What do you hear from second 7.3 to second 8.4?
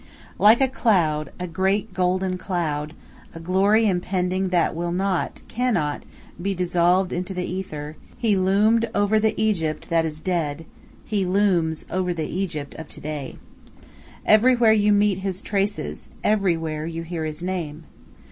the ether, he